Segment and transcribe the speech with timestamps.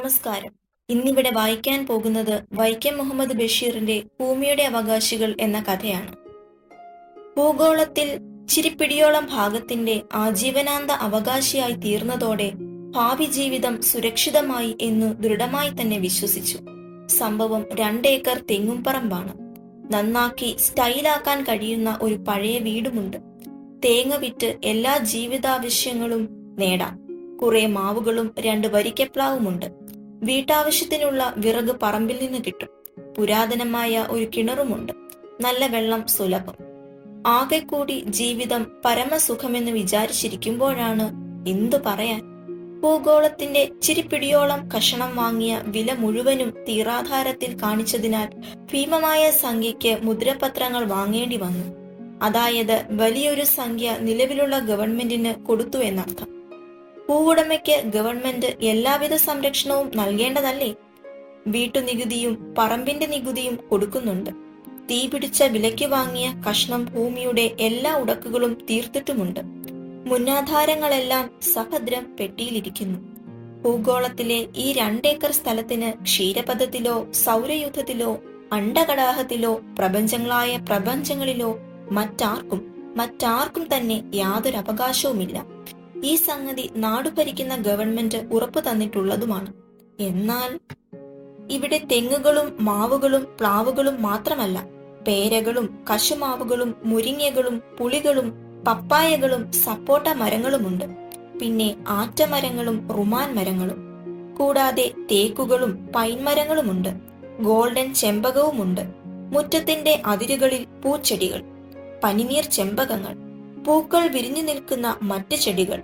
[0.00, 0.50] നമസ്കാരം.
[0.90, 6.14] ഇന്നിവിടെ വായിക്കാൻ പോകുന്നത് വൈക്കം മുഹമ്മദ് ബഷീറിന്റെ ഭൂമിയുടെ അവകാശികൾ എന്ന കഥയാണ്.
[7.36, 12.52] ഭൂഗോളത്തിൽ ചിരിപ്പിടിയോളം ഭാഗത്തിന്റെ ആജീവനാന്ത അവകാശിയായി തീർന്നതോടെ
[12.90, 16.58] ഭാവി ജീവിതം സുരക്ഷിതമായി എന്നു ദൃഢമായി തന്നെ വിശ്വസിച്ചു.
[17.06, 19.32] സംഭവം രണ്ടേക്കർ തെങ്ങുംപറമ്പാണ്
[19.94, 23.16] നന്നാക്കി സ്റ്റൈലാക്കാൻ കഴിയുന്ന ഒരു പഴയ വീടുമുണ്ട്.
[23.84, 26.28] തേങ്ങ വിറ്റ് എല്ലാ ജീവിതാവശ്യങ്ങളും
[26.58, 27.10] നേടാം.
[27.42, 29.79] കുറെ മാവുകളും രണ്ട് വരിക്കപ്ലാവുമുണ്ട്.
[30.22, 32.68] വീട്ടാവശ്യത്തിനുള്ള വിറക് പറമ്പിൽ നിന്ന് കിട്ടും.
[33.18, 34.92] പുരാതനമായ ഒരു കിണറുമുണ്ട്.
[35.40, 36.54] നല്ല വെള്ളം സുലഭം.
[37.26, 41.10] ആകെ കൂടി ജീവിതം പരമസുഖമെന്ന് വിചാരിച്ചിരിക്കുമ്പോഴാണ്
[41.48, 42.22] എന്തു പറയാൻ?
[42.80, 48.28] ഭൂഗോളത്തിന്റെ ചിരിപ്പിടിയോളം കഷണം വാങ്ങിയ വില മുഴുവനും തീറാധാരത്തിൽ കാണിച്ചതിനാൽ
[48.72, 51.80] ഭീമമായ സംഖ്യയ്ക്ക് മുദ്രപത്രങ്ങൾ വാങ്ങേണ്ടി വന്നു.
[52.22, 56.39] അതായത് വലിയൊരു സംഖ്യ നിലവിലുള്ള ഗവൺമെന്റിന് കൊടുത്തു എന്നർത്ഥം.
[57.10, 60.74] ഭൂവുടമയ്ക്ക് ഗവൺമെന്റ് എല്ലാവിധ സംരക്ഷണവും നൽകേണ്ടതല്ലേ?
[61.46, 64.30] വീട്ടുനികുതിയും പറമ്പിന്റെ നികുതിയും കൊടുക്കുന്നുണ്ട്.
[64.90, 69.40] തീ പിടിച്ച വിലയ്ക്ക് വാങ്ങിയ കഷ്ണം ഭൂമിയുടെ എല്ലാ ഉടക്കുകളും തീർത്തിട്ടുമുണ്ട്.
[70.06, 72.98] മുന്നാധാരങ്ങളെല്ലാം സഭദ്രം പെട്ടിയിലിരിക്കുന്നു.
[73.62, 78.18] ഭൂഗോളത്തിലെ ഈ രണ്ടേക്കർ സ്ഥലത്തിന് ക്ഷീരപഥത്തിലോ സൗരയുദ്ധത്തിലോ
[78.52, 81.58] അണ്ടകടാഹത്തിലോ പ്രപഞ്ചങ്ങളായ പ്രപഞ്ചങ്ങളിലോ
[81.90, 85.60] മറ്റാർക്കും മറ്റാർക്കും തന്നെ യാതൊരു അവകാശവുമില്ല
[86.04, 89.52] ഈ സംഗതി നാടു ഭരിക്കുന്ന ഗവൺമെന്റ് ഉറപ്പു തന്നിട്ടുള്ളതുമാണ്.
[90.00, 90.58] എന്നാൽ
[91.50, 94.64] ഇവിടെ തെങ്ങുകളും മാവുകളും പ്ലാവുകളും മാത്രമല്ല
[95.08, 98.32] പേരകളും കശുമാവുകളും മുരിങ്ങകളും പുളികളും
[98.66, 100.84] പപ്പായകളും സപ്പോട്ട മരങ്ങളുമുണ്ട്.
[101.40, 103.90] പിന്നെ ആറ്റമരങ്ങളും റുമാൻ മരങ്ങളും.
[104.38, 106.88] കൂടാതെ തേക്കുകളും പൈൻമരങ്ങളുമുണ്ട്
[107.40, 108.80] ഗോൾഡൻ ചെമ്പകവുമുണ്ട്.
[109.32, 111.42] മുറ്റത്തിന്റെ അതിരുകളിൽ പൂച്ചെടികൾ
[112.04, 113.30] പനിനീർ ചെമ്പകങ്ങൾ
[113.64, 115.82] പൂക്കൾ വിരിഞ്ഞു നിൽക്കുന്ന മറ്റ് ചെടികൾ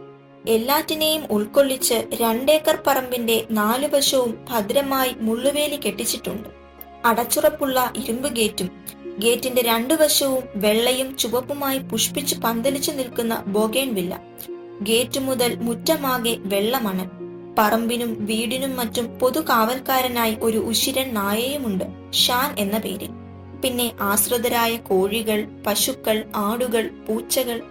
[0.48, 6.48] എല്ലാറ്റിനെയും ഉൾക്കൊള്ളിച്ച് രണ്ടേക്കർ പറമ്പിന്റെ നാലു വശവും ഭദ്രമായി മുള്ളുവേലി കെട്ടിച്ചിട്ടുണ്ട്.
[7.04, 8.70] അടച്ചുറപ്പുള്ള ഇരുമ്പ് ഗേറ്റും
[9.18, 14.20] ഗേറ്റിന്റെ രണ്ടു വശവും വെള്ളയും ചുവപ്പുമായി പുഷ്പിച്ച് പന്തലിച്ചു നിൽക്കുന്ന ബോഗേൺ വില്ല.
[14.82, 17.08] ഗേറ്റ് മുതൽ മുറ്റമാകെ വെള്ളമണൽ
[17.58, 23.08] പറമ്പിനും വീടിനും മറ്റും പൊതു കാവൽക്കാരനായി ഒരു ഉശിരൻ നായയുമുണ്ട് ഷാൻ എന്ന പേരിൽ.
[23.62, 27.62] പിന്നെ ആശ്രിതരായ കോഴികൾ പശുക്കൾ ആടുകൾ പൂച്ചകൾ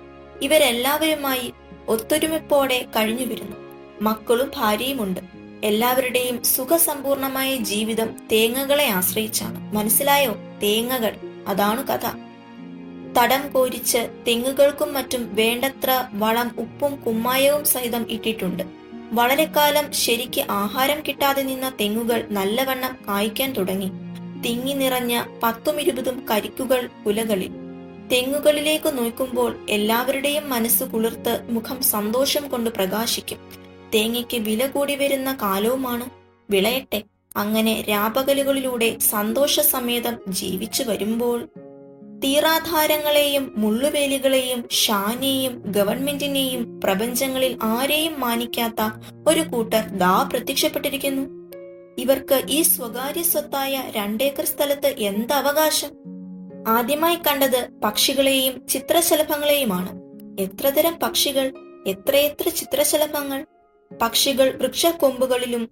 [0.41, 1.53] ഇവരെല്ലാവരുമായി
[1.87, 3.55] ഒത്തൊരുമിപ്പോടെ കഴിഞ്ഞു വരുന്നു
[4.01, 5.19] മക്കളും ഭാര്യയുമുണ്ട്.
[5.63, 9.75] എല്ലാവരുടെയും സുഖസമ്പൂർണമായ ജീവിതം തേങ്ങകളെ ആശ്രയിച്ചാണ്.
[9.75, 10.35] മനസ്സിലായോ?
[10.63, 11.15] തേങ്ങകൾ.
[11.47, 12.11] അതാണ് കഥ.
[13.19, 18.63] തടം കോരിച്ച് തെങ്ങുകൾക്കും മറ്റും വേണ്ടത്ര വളം ഉപ്പും കുമ്മായവും സഹിതം ഇട്ടിട്ടുണ്ട്.
[19.11, 23.91] വളരെ കാലം ശരിക്ക് ആഹാരം കിട്ടാതെ നിന്ന തെങ്ങുകൾ നല്ലവണ്ണം കായ്ക്കാൻ തുടങ്ങി.
[24.41, 27.64] തിങ്ങി നിറഞ്ഞ പത്തും ഇരുപതും കരിക്കുകൾ കുലകളിൽ
[28.11, 33.37] തെങ്ങുകളിലേക്ക് നോക്കുമ്പോൾ എല്ലാവരുടെയും മനസ്സ് കുളിർത്ത് മുഖം സന്തോഷം കൊണ്ട് പ്രകാശിക്കും.
[33.95, 36.09] തേങ്ങയ്ക്ക് വില കൂടി വരുന്ന കാലവുമാണ്.
[36.49, 37.03] വിളയട്ടെ.
[37.37, 41.49] അങ്ങനെ രാപകലുകളിലൂടെ സന്തോഷ സമേതം ജീവിച്ചു വരുമ്പോൾ
[42.23, 48.89] തീറാധാരങ്ങളെയും മുള്ളുവേലികളെയും ഷാനെയും ഗവൺമെന്റിനെയും പ്രപഞ്ചങ്ങളിൽ ആരെയും മാനിക്കാത്ത
[49.27, 51.51] ഒരു കൂട്ടർ ദാ പ്രത്യക്ഷപ്പെട്ടിരിക്കുന്നു.
[51.97, 56.14] ഇവർക്ക് ഈ സ്വകാര്യ സ്വത്തായ രണ്ടേക്കർ സ്ഥലത്ത് എന്ത് അവകാശം?
[56.67, 60.01] ആദ്യമായി കണ്ടത് പക്ഷികളെയും ചിത്രശലഭങ്ങളെയുമാണ്.
[60.41, 61.53] എത്രതരം പക്ഷികൾ
[61.87, 63.45] എത്രയെത്ര ചിത്രശലഭങ്ങൾ.
[64.01, 65.69] പക്ഷികൾ വൃക്ഷക്കൊമ്പുകളിലും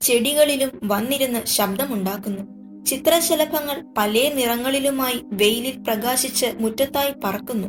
[0.00, 2.60] ചെടികളിലും വന്നിരുന്ന് ശബ്ദമുണ്ടാക്കുന്നു.
[2.84, 7.68] ചിത്രശലഭങ്ങൾ പല നിറങ്ങളിലുമായി വെയിലിൽ പ്രകാശിച്ച് മുറ്റത്തായി പറക്കുന്നു.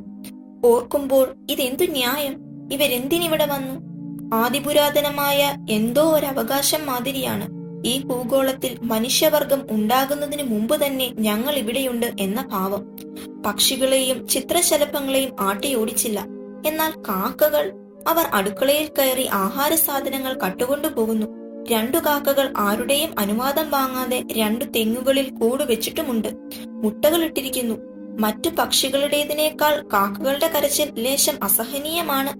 [0.67, 2.33] ഓർക്കുമ്പോൾ ഇതെന്തു ന്യായം?
[2.73, 3.91] ഇവരെന്തിനിവിടെ വന്നു?
[4.35, 7.60] ആദിപുരാതനമായ എന്തോ ഒരു അവകാശം മാതിരിയാണ്.
[7.85, 12.97] ഈ ഭൂഗോളത്തിൽ മനുഷ്യവർഗം ഉണ്ടാകുന്നതിന് മുമ്പ് തന്നെ ഞങ്ങൾ ഇവിടെയുണ്ട് എന്ന ഭാവം.
[13.45, 16.25] പക്ഷികളെയും ചിത്രശലഭങ്ങളെയും ആട്ടിയോടിച്ചില്ല
[16.67, 17.73] എന്നാൽ കാക്കകൾ
[18.07, 21.41] അവർ അടുക്കളയിൽ കയറി ആഹാര സാധനങ്ങൾ കട്ടുകൊണ്ടുപോകുന്നു
[21.71, 26.27] രണ്ടു കാക്കകൾ ആരുടെയും അനുവാദം വാങ്ങാതെ രണ്ടു തെങ്ങുകളിൽ കൂട് വെച്ചിട്ടുമുണ്ട്.
[26.67, 27.75] മുട്ടകൾ ഇട്ടിരിക്കുന്നു.
[28.19, 32.33] മറ്റു പക്ഷികളുടേതിനേക്കാൾ കാക്കകളുടെ കരച്ചിൽ ലേശം അസഹനീയമാണ്.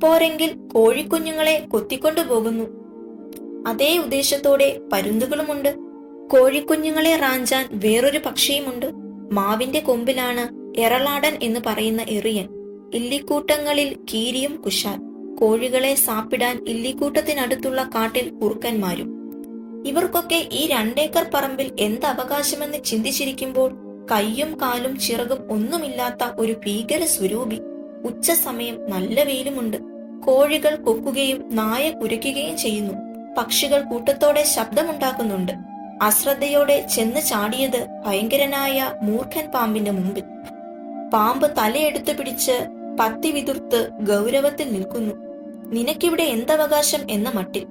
[0.00, 2.81] പോരെങ്കിൽ കോഴിക്കുഞ്ഞുങ്ങളെ കൊത്തിക്കൊണ്ടുപോകുന്നു.
[3.66, 5.76] അതേ ഉദ്ദേശത്തോടെ പരുന്തുകളുമുണ്ട്.
[6.28, 8.86] കോഴിക്കുഞ്ഞുങ്ങളെ റാഞ്ചാൻ വേറൊരു പക്ഷിയുമുണ്ട്.
[9.34, 12.48] മാവിന്റെ കൊമ്പിലാണ് എറളാടൻ എന്ന് പറയുന്ന എറിയൻ.
[12.94, 14.98] ഇല്ലിക്കൂട്ടങ്ങളിൽ കീരിയും കുശാൽ.
[15.36, 19.22] കോഴികളെ സാപ്പിടാൻ ഇല്ലിക്കൂട്ടത്തിനടുത്തുള്ള കാട്ടിൽ കുറുക്കന്മാരും.
[19.86, 23.72] ഇവർക്കൊക്കെ ഈ രണ്ടേക്കർ പറമ്പിൽ എന്ത് അവകാശമെന്ന് ചിന്തിച്ചിരിക്കുമ്പോൾ
[24.12, 27.56] കയ്യും കാലും ചിറകും ഒന്നുമില്ലാത്ത ഒരു ഭീകര സ്വരൂപി.
[28.04, 29.76] ഉച്ച സമയം നല്ല വെയിലുമുണ്ട്.
[30.26, 33.11] കോഴികൾ കൊക്കുകയും നായ കുരയ്ക്കുകയും ചെയ്യുന്നു.
[33.38, 35.52] പക്ഷികൾ കൂട്ടത്തോടെ ശബ്ദമുണ്ടാക്കുന്നുണ്ട്.
[36.02, 40.22] അശ്രദ്ധയോടെ ചെന്ന് ചാടിയത് ഭയങ്കരനായ മൂർഖൻ പാമ്പിന്റെ മുമ്പിൽ.
[41.10, 42.52] പാമ്പ് തലയെടുത്തു പിടിച്ച്
[43.00, 45.14] പത്തി വിതുർത്ത് ഗൗരവത്തിൽ നിൽക്കുന്നു.
[45.72, 47.64] നിനക്കിവിടെ എന്തവകാശം എന്ന മട്ടിൽ.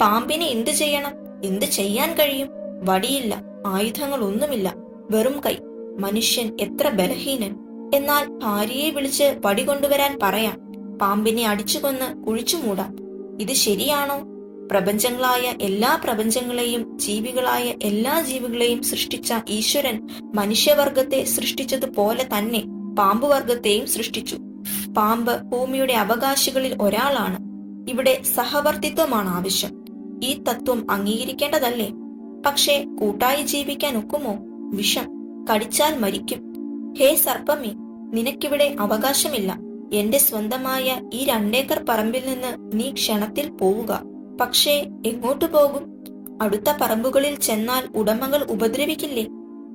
[0.00, 1.12] പാമ്പിനെ എന്തു ചെയ്യണം?
[1.44, 2.48] എന്തു ചെയ്യാൻ കഴിയും?
[2.84, 4.74] വടിയില്ല ആയുധങ്ങളൊന്നുമില്ല
[5.10, 5.56] വെറും കൈ.
[5.98, 7.56] മനുഷ്യൻ എത്ര ബലഹീനൻ.
[7.94, 10.72] എന്നാൽ ഭാര്യയെ വിളിച്ച് വടി കൊണ്ടുവരാൻ പറയാം.
[10.98, 12.96] പാമ്പിനെ അടിച്ചു കൊന്ന് കുഴിച്ചു മൂടാം.
[13.40, 14.29] ഇത് ശരിയാണോ?
[14.70, 22.62] പ്രപഞ്ചങ്ങളായ എല്ലാ പ്രപഞ്ചങ്ങളെയും ജീവികളായ എല്ലാ ജീവികളെയും സൃഷ്ടിച്ച ഈശ്വരൻ മനുഷ്യവർഗത്തെ സൃഷ്ടിച്ചതുപോലെ തന്നെ
[22.98, 24.36] പാമ്പുവർഗത്തെയും സൃഷ്ടിച്ചു.
[24.96, 27.38] പാമ്പ് ഭൂമിയുടെ അവകാശികളിൽ ഒരാളാണ്.
[27.90, 29.84] ഇവിടെ സഹവർത്തിത്വമാണ് ആവശ്യം.
[30.22, 31.90] ഈ തത്വം അംഗീകരിക്കേണ്ടതല്ലേ?
[32.46, 34.36] പക്ഷേ കൂട്ടായി ജീവിക്കാൻ ഒക്കുമോ?
[34.76, 35.08] വിഷം
[35.52, 36.54] കടിച്ചാൽ മരിക്കും.
[36.98, 37.72] ഹേ സർപ്പമേ
[38.14, 39.58] നിനക്കിവിടെ അവകാശമില്ല.
[39.92, 44.09] എന്റെ സ്വന്തമായ ഈ രണ്ടേക്കർ പറമ്പിൽ നിന്ന് നീ ക്ഷണത്തിൽ പോവുക.
[44.40, 46.04] പക്ഷേ എങ്ങോട്ടു പോകും?
[46.42, 49.24] അടുത്ത പറമ്പുകളിൽ ചെന്നാൽ ഉടമകൾ ഉപദ്രവിക്കില്ലേ?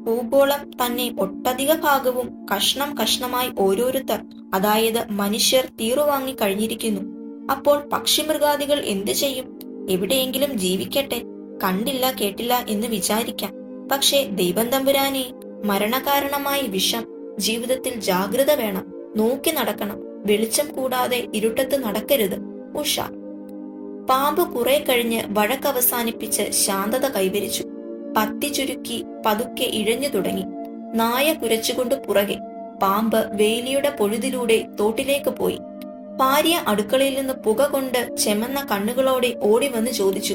[0.05, 4.21] ഭൂഗോളം തന്നെ ഒട്ടധിക ഭാഗവും കഷ്ണം കഷ്ണമായി ഓരോരുത്തർ
[4.53, 7.01] അതായത് മനുഷ്യർ തീറുവാങ്ങി കഴിഞ്ഞിരിക്കുന്നു.
[7.51, 9.59] അപ്പോൾ പക്ഷിമൃഗാദികൾ എന്തു ചെയ്യും?
[9.89, 11.21] എവിടെയെങ്കിലും ജീവിക്കട്ടെ.
[11.63, 13.51] കണ്ടില്ല കേട്ടില്ല എന്ന് വിചാരിക്കാം.
[13.91, 15.33] പക്ഷേ ദൈവം തമ്പുരാനെ
[15.65, 17.05] മരണകാരണമായ വിഷം.
[17.39, 18.85] ജീവിതത്തിൽ ജാഗ്രത വേണം.
[19.15, 19.97] നോക്കി നടക്കണം.
[20.25, 22.39] വെളിച്ചം കൂടാതെ ഇരുട്ടത്ത് നടക്കരുത്.
[22.77, 23.24] ഉഷാർ
[24.09, 27.63] പാമ്പ് കുറെ കഴിഞ്ഞ് വഴക്കവസാനിപ്പിച്ച് ശാന്തത കൈവരിച്ചു.
[28.17, 30.43] പത്തി ചുരുക്കി പതുക്കെ ഇഴഞ്ഞു തുടങ്ങി.
[30.97, 32.39] നായ കുരച്ചുകൊണ്ട് പുറകെ.
[32.81, 35.59] പാമ്പ് വേലിയുടെ പൊഴുതിലൂടെ തോട്ടിലേക്ക് പോയി.
[36.17, 40.33] ഭാര്യ അടുക്കളയിൽ നിന്ന് പുക കൊണ്ട് ചെമന്ന കണ്ണുകളോടെ ഓടി വന്ന് ചോദിച്ചു.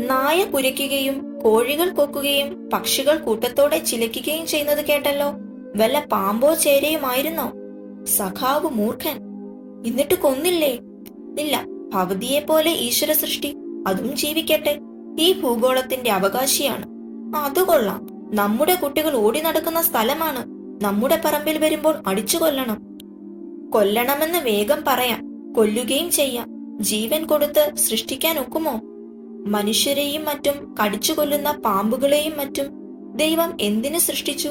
[0.00, 5.32] നായ കുരയ്ക്കുകയും കോഴികൾ കൊക്കുകയും പക്ഷികൾ കൂട്ടത്തോടെ ചിലയ്ക്കുകയും ചെയ്യുന്നത് കേട്ടല്ലോ.
[5.76, 7.52] വല്ല പാമ്പോ ചേരയുമായിരുന്നോ?
[8.04, 9.16] സഖാവ് മൂർഖൻ.
[9.86, 10.78] എന്നിട്ട് കൊന്നില്ലേ?
[11.38, 11.77] ഇല്ല.
[11.94, 13.56] ഭവതിയെ പോലെ ഈശ്വര സൃഷ്ടി
[13.86, 14.80] അതും ജീവിക്കട്ടെ.
[15.20, 16.86] ഈ ഭൂഗോളത്തിന്റെ അവകാശിയാണ്.
[17.36, 18.06] അത് കൊള്ളാം.
[18.36, 20.44] നമ്മുടെ കുട്ടികൾ ഓടി നടക്കുന്ന സ്ഥലമാണ്.
[20.84, 22.98] നമ്മുടെ പറമ്പിൽ വരുമ്പോൾ അടിച്ചു കൊല്ലണം.
[23.70, 25.52] കൊല്ലണമെന്ന് വേഗം പറയാം.
[25.52, 26.78] കൊല്ലുകയും ചെയ്യാം.
[26.80, 28.80] ജീവൻ കൊടുത്ത് സൃഷ്ടിക്കാൻ ഒക്കുമോ?
[29.46, 32.66] മനുഷ്യരെയും മറ്റും കടിച്ചു കൊല്ലുന്ന പാമ്പുകളെയും മറ്റും
[33.16, 34.50] ദൈവം എന്തിനു സൃഷ്ടിച്ചു?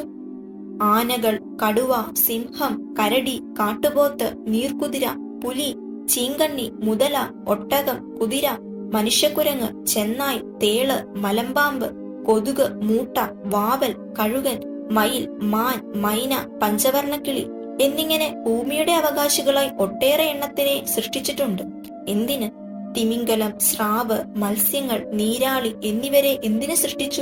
[0.81, 5.07] ആനകൾ കടുവ സിംഹം കരടി കാട്ടുപോത്ത് നീർക്കുതിര
[5.43, 5.75] പുലി
[6.07, 8.49] ചീങ്കണ്ണി മുതല ഒട്ടകം കുതിര
[8.93, 11.91] മനുഷ്യക്കുരങ്ങ് ചെന്നായ് തേൾ മലമ്പാമ്പ്
[12.25, 17.47] കൊതുക് മൂട്ട വാവൽ കഴുകൻ മയിൽ മാൻ മൈന പഞ്ചവർണക്കിളി
[17.81, 21.61] എന്നിങ്ങനെ ഭൂമിയുടെ അവകാശികളായി ഒട്ടേറെ എണ്ണത്തിനെ സൃഷ്ടിച്ചിട്ടുണ്ട്.
[22.07, 22.49] എന്തിന്?
[22.95, 27.21] തിമിംഗലം സ്രാവ് മത്സ്യങ്ങൾ നീരാളി എന്നിവരെ എന്തിനു സൃഷ്ടിച്ചു?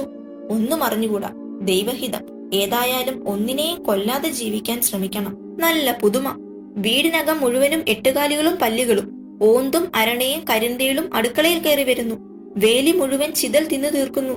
[0.49, 1.29] ഒന്നും അറിഞ്ഞുകൂടാ.
[1.61, 2.51] ദൈവഹിതം.
[2.53, 5.57] ഏതായാലും ഒന്നിനെയും കൊല്ലാതെ ജീവിക്കാൻ ശ്രമിക്കണം.
[5.59, 6.44] നല്ല പുതുമ.
[6.75, 12.15] വീടിനകം മുഴുവനും എട്ടുകാലികളും പല്ലുകളും ഓന്തും അരണയും കരിന്തേളും അടുക്കളയിൽ കയറി വരുന്നു.
[12.57, 14.33] വേലി മുഴുവൻ ചിതൽ തിന്നു തീർക്കുന്നു.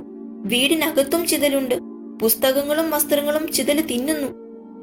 [0.47, 1.75] വീടിനകത്തും ചിതലുണ്ട്.
[2.21, 4.27] പുസ്തകങ്ങളും വസ്ത്രങ്ങളും ചിതൽ തിന്നുന്നു.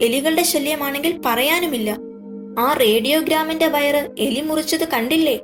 [0.04, 1.96] എലികളുടെ ശല്യമാണെങ്കിൽ പറയാനുമില്ല.
[2.58, 5.38] ആ റേഡിയോഗ്രാമിന്റെ വയറ് എലി മുറിച്ചത് കണ്ടില്ലേ?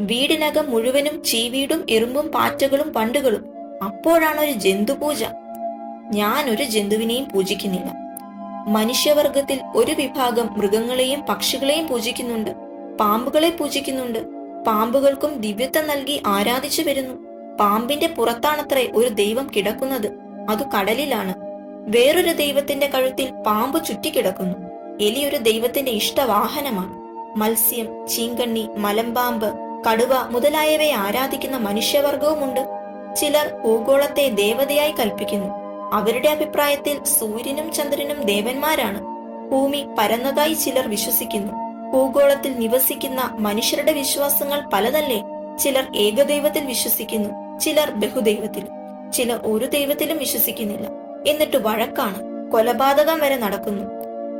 [0.00, 3.44] വീടിനകം മുഴുവനും ചീവീടും എറുമ്പും പാറ്റകളും പണ്ടുകളും.
[3.84, 5.24] അപ്പോഴാണ് ഒരു ജന്തുപൂജ.
[6.14, 8.05] ഞാൻ ഒരു ജന്തുവിനെയും പൂജിക്കുന്നില്ല.
[8.66, 12.50] മനുഷ്യവർഗത്തിൽ ഒരു വിഭാഗം മൃഗങ്ങളെയും പക്ഷികളെയും പൂജിക്കുന്നുണ്ട്.
[13.00, 14.18] പാമ്പുകളെ പൂജിക്കുന്നുണ്ട്.
[14.64, 17.14] പാമ്പുകൾക്കും ദിവ്യത്വം നൽകി ആരാധിച്ചു വരുന്നു.
[17.56, 20.06] പാമ്പിന്റെ പുറത്താണത്രേ ഒരു ദൈവം കിടക്കുന്നത്.
[20.50, 21.34] അത് കടലിലാണ്.
[21.88, 24.58] വേറൊരു ദൈവത്തിന്റെ കഴുത്തിൽ പാമ്പ് ചുറ്റിക്കിടക്കുന്നു.
[25.00, 26.94] എലി ഒരു ദൈവത്തിന്റെ ഇഷ്ടവാഹനമാണ്.
[27.38, 29.54] മത്സ്യം ചീങ്കണ്ണി മലമ്പാമ്പ്
[29.90, 32.60] കടുവ മുതലായവയെ ആരാധിക്കുന്ന മനുഷ്യവർഗവുമുണ്ട്.
[33.16, 35.65] ചിലർ ഭൂഗോളത്തെ ദേവതയായി കൽപ്പിക്കുന്നു.
[35.92, 39.00] അവരുടെ അഭിപ്രായത്തിൽ സൂര്യനും ചന്ദ്രനും ദേവന്മാരാണ്.
[39.50, 41.52] ഭൂമി പരന്നതായി ചിലർ വിശ്വസിക്കുന്നു.
[41.92, 45.22] ഭൂഗോളത്തിൽ നിവസിക്കുന്ന മനുഷ്യരുടെ വിശ്വാസങ്ങൾ പലതല്ലേ?
[45.58, 48.66] ചിലർ ഏകദൈവത്തിൽ വിശ്വസിക്കുന്നു ചിലർ ബഹുദൈവത്തിൽ
[49.12, 50.88] ചിലർ ഒരു ദൈവത്തിലും വിശ്വസിക്കുന്നില്ല.
[51.26, 53.82] എന്നിട്ട് വഴക്കാണ് കൊലപാതകം വരെ നടക്കുന്നു.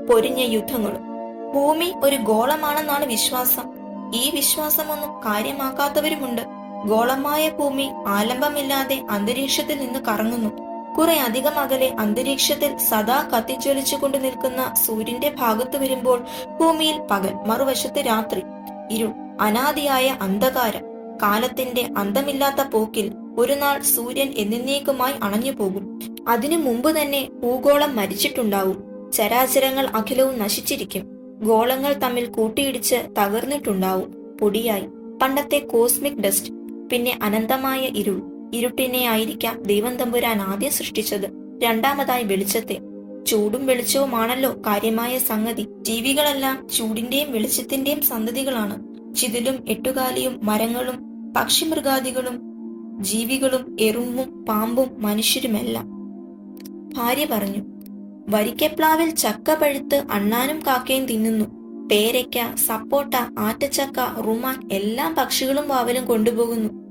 [0.06, 1.06] പൊരിഞ്ഞ യുദ്ധങ്ങളും.
[1.54, 3.76] ഭൂമി ഒരു ഗോളമാണെന്നാണ് വിശ്വാസം.
[4.14, 6.42] ഈ വിശ്വാസമൊന്നും കാര്യമാക്കാത്തവരുമുണ്ട്.
[6.86, 10.65] ഗോളമായ ഭൂമി ആലംബമില്ലാതെ അന്തരീക്ഷത്തിൽ നിന്ന് കറങ്ങുന്നു.
[10.98, 16.24] കുറെ അധികം അകലെ അന്തരീക്ഷത്തിൽ സദാ കത്തിജ്വലിച്ചുകൊണ്ട് നിൽക്കുന്ന സൂര്യന്റെ ഭാഗത്ത് വരുമ്പോൾ
[16.60, 18.42] ഭൂമിയിൽ പകൽ മറുവശത്ത് രാത്രി
[18.90, 19.08] ഇരു
[19.40, 20.82] അനാദിയായ അന്ധകാരം
[21.22, 26.00] കാലത്തിന്റെ അന്തമില്ലാത്ത പോക്കിൽ ഒരു നാൾ സൂര്യൻ എന്നേക്കുമായി അണഞ്ഞു പോകും.
[26.28, 29.10] അതിനു മുമ്പ് തന്നെ ഭൂഗോളം മരിച്ചിട്ടുണ്ടാവും.
[29.12, 31.06] ചരാചരങ്ങൾ അഖിലവും നശിച്ചിരിക്കും.
[31.42, 34.36] ഗോളങ്ങൾ തമ്മിൽ കൂട്ടിയിടിച്ച് തകർന്നിട്ടുണ്ടാവും.
[34.40, 34.86] പൊടിയായി.
[35.22, 36.52] പണ്ടത്തെ കോസ്മിക് ഡസ്റ്റ്
[36.92, 38.35] പിന്നെ അനന്തമായ ഇരുൾ.
[38.54, 41.26] ഇരുട്ടിനെ ആയിരിക്കാം ദൈവം തമ്പുരാൻ ആദ്യം സൃഷ്ടിച്ചത്.
[41.62, 42.78] രണ്ടാമതായി വെളിച്ചത്തെ.
[43.26, 45.66] ചൂടും വെളിച്ചവുമാണല്ലോ കാര്യമായ സംഗതി.
[45.82, 48.96] ജീവികളെല്ലാം ചൂടിന്റെയും വെളിച്ചത്തിന്റെയും സന്തതികളാണ്.
[49.14, 50.96] ചിതിലും എട്ടുകാലിയും മരങ്ങളും
[51.32, 52.40] പക്ഷിമൃഗാദികളും
[53.02, 55.86] ജീവികളും എറുമ്പും പാമ്പും മനുഷ്യരുമെല്ലാം.
[56.96, 57.62] ഭാര്യ പറഞ്ഞു
[58.28, 61.44] വരിക്കപ്ലാവിൽ ചക്ക പഴുത്ത് അണ്ണാനും കാക്കയും തിന്നുന്നു.
[61.88, 66.85] പേരയ്ക്ക സപ്പോട്ട ആറ്റച്ചക്ക റുമാൻ എല്ലാം പക്ഷികളും വാവലും കൊണ്ടുപോകുന്നു.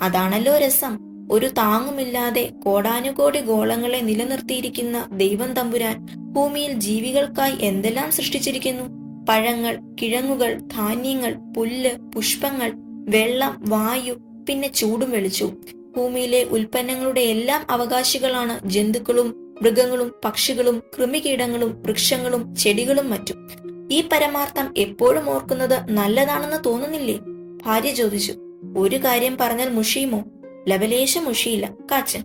[0.00, 0.98] അതാണല്ലോ രസം.
[1.30, 9.04] ഒരു താങ്ങുമില്ലാതെ കോടാനുകോടി ഗോളങ്ങളെ നിലനിർത്തിയിരിക്കുന്ന ദൈവം തമ്പുരാൻ ഭൂമിയിൽ ജീവികൾക്കായി എന്തെല്ലാം സൃഷ്ടിച്ചിരിക്കുന്നു?
[9.28, 12.72] പഴങ്ങൾ കിഴങ്ങുകൾ ധാന്യങ്ങൾ പുല്ല് പുഷ്പങ്ങൾ
[13.08, 14.12] വെള്ളം വായു
[14.48, 15.52] പിന്നെ ചൂടും വെളിച്ചു
[15.96, 23.48] ഭൂമിയിലെ ഉൽപ്പന്നങ്ങളുടെ എല്ലാം അവകാശികളാണ് ജന്തുക്കളും മൃഗങ്ങളും പക്ഷികളും കൃമികീടങ്ങളും വൃക്ഷങ്ങളും ചെടികളും മറ്റും.
[23.92, 27.18] ഈ പരമാർത്ഥം എപ്പോഴും ഓർക്കുന്നത് നല്ലതാണെന്ന് തോന്നുന്നില്ലേ?
[27.66, 28.34] ഭാര്യ ചോദിച്ചു.
[28.78, 30.24] ഒരു കാര്യം പറഞ്ഞാൽ മുഷിയുമോ
[30.68, 32.22] ലവലേശം മുഷിയില്ല കാച്ചൻ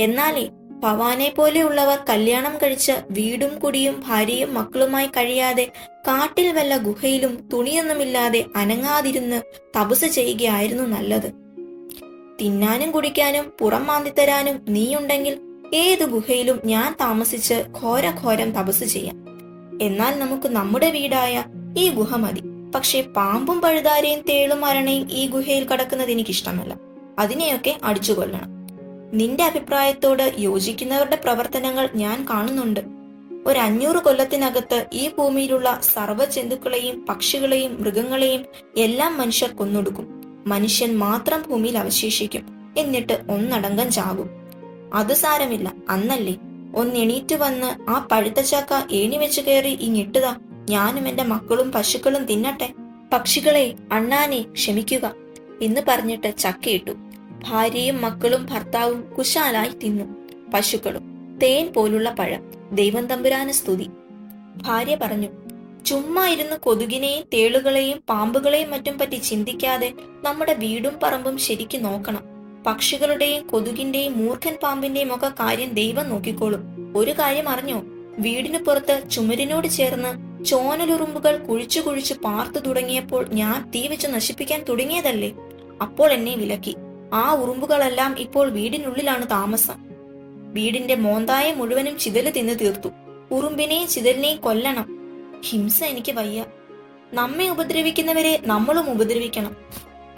[0.00, 0.48] എന്നാലേ
[0.84, 5.72] പവാനെ പോലെയുള്ളവർ കല്യാണം കഴിച്ച വീടും കുടിയും ഭാര്യയും മക്കളുമായി കഴിയാതെ
[6.08, 9.42] കാട്ടിൽ വല്ല ഗുഹയിലും തുണിയൊന്നുമില്ലാതെ അനങ്ങാതിരുന്ന്
[9.78, 11.32] തപസ് ചെയ്യുകയായിരുന്നു നല്ലത്.
[12.40, 15.38] തിന്നാനും കുടിക്കാനും പുറം മാന്തിത്തരാനും നീയുണ്ടെങ്കിൽ
[15.74, 19.16] ഏത് ഗുഹയിലും ഞാൻ താമസിച്ച് ഘോരഘോരം തപസ് ചെയ്യാം.
[19.82, 21.44] എന്നാൽ നമുക്ക് നമ്മുടെ വീടായ
[21.78, 22.53] ഈ ഗുഹ മതി.
[22.74, 26.76] പക്ഷെ പാമ്പും പഴുതാരയും തേളും മരണയും ഈ ഗുഹയിൽ കടക്കുന്നത് എനിക്കിഷ്ടമല്ല.
[27.18, 28.48] അതിനെയൊക്കെ അടിച്ചുകൊല്ലണം.
[29.18, 32.80] നിന്റെ അഭിപ്രായത്തോട് യോജിക്കുന്നവരുടെ പ്രവർത്തനങ്ങൾ ഞാൻ കാണുന്നുണ്ട്.
[33.46, 38.44] ഒരു അഞ്ഞൂറ് കൊല്ലത്തിനകത്ത് ഈ ഭൂമിയിലുള്ള സർവ ജന്തുക്കളെയും പക്ഷികളെയും മൃഗങ്ങളെയും
[38.76, 40.06] എല്ലാം മനുഷ്യർ കൊന്നൊടുക്കും.
[40.46, 42.74] മനുഷ്യൻ മാത്രം ഭൂമിയിൽ അവശേഷിക്കും.
[42.78, 44.30] എന്നിട്ട് ഒന്നടങ്കം ചാകും.
[44.94, 45.72] അത് സാരമില്ല.
[45.88, 46.34] അന്നല്ലേ.
[46.76, 52.72] ഒന്നെണീറ്റ് വന്ന് ആ പഴുത്ത ചാക്ക ഏണി വെച്ച് കയറി ഞെട്ടുക ഞാനും എന്റെ മക്കളും പശുക്കളും തിന്നട്ടെ.
[53.12, 55.14] പക്ഷികളെ അണ്ണാനെ ക്ഷമിക്കുക.
[55.62, 56.92] എന്ന് പറഞ്ഞിട്ട് ചക്കയിട്ടു.
[57.48, 60.04] ഭാര്യയും മക്കളും ഭർത്താവും കുശാലായി തിന്നു.
[60.54, 61.14] പശുക്കളും.
[61.42, 62.52] തേൻ പോലുള്ള പഴം.
[62.72, 63.90] ദൈവം തമ്പുരാന് സ്തുതി.
[64.56, 65.28] ഭാര്യ പറഞ്ഞു
[65.86, 69.92] ചുമ്മാ ഇരുന്ന് കൊതുകിനെയും തേളുകളെയും പാമ്പുകളെയും മറ്റും പറ്റി ചിന്തിക്കാതെ
[70.22, 72.24] നമ്മുടെ വീടും പറമ്പും ശരിക്ക് നോക്കണം.
[72.66, 76.94] പക്ഷികളുടെയും കൊതുകിന്റെയും മൂർഖൻ പാമ്പിന്റെയും ഒക്കെ കാര്യം ദൈവം നോക്കിക്കോളും.
[76.96, 77.82] ഒരു കാര്യം അറിഞ്ഞോ?
[78.18, 85.32] വീടിന് പുറത്ത് ചുമരിനോട് ചേർന്ന് ചോനലുറുമ്പുകൾ കുഴിച്ചു കുഴിച്ച് പാർത്തു തുടങ്ങിയപ്പോൾ ഞാൻ തീ വെച്ച് നശിപ്പിക്കാൻ തുടങ്ങിയതല്ലേ?
[85.82, 86.76] അപ്പോൾ എന്നെ വിലക്കി.
[87.12, 89.74] ആ ഉറുമ്പുകളെല്ലാം ഇപ്പോൾ വീടിനുള്ളിലാണ് താമസം.
[90.52, 92.88] വീടിന്റെ മോന്തായ മുഴുവനും ചിതൽ തിന്നു തീർത്തു.
[93.30, 94.86] ഉറുമ്പിനെയും ചിതലിനെയും കൊല്ലണം.
[95.40, 96.44] ഹിംസ എനിക്ക് വയ്യ.
[97.12, 99.56] നമ്മെ ഉപദ്രവിക്കുന്നവരെ നമ്മളും ഉപദ്രവിക്കണം.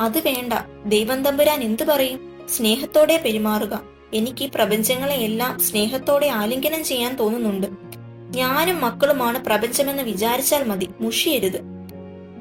[0.00, 0.52] അത് വേണ്ട.
[0.86, 2.48] ദൈവം തമ്പുരാൻ എന്തു പറയും?
[2.48, 3.80] സ്നേഹത്തോടെ പെരുമാറുക.
[4.14, 7.85] എനിക്ക് ഈ പ്രപഞ്ചങ്ങളെയെല്ലാം സ്നേഹത്തോടെ ആലിംഗനം ചെയ്യാൻ തോന്നുന്നുണ്ട്.
[8.36, 10.88] ഞാനും മക്കളുമാണ് പ്രപഞ്ചമെന്ന് വിചാരിച്ചാൽ മതി.
[11.00, 11.60] മുഷിയരുത്.